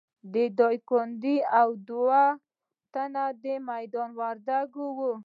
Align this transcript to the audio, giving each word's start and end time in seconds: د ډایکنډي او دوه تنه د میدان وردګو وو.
د 0.33 0.35
ډایکنډي 0.57 1.37
او 1.59 1.69
دوه 1.89 2.21
تنه 2.93 3.23
د 3.43 3.45
میدان 3.69 4.09
وردګو 4.19 4.85
وو. 4.97 5.13